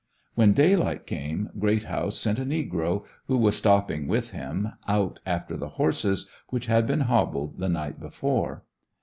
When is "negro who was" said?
2.43-3.55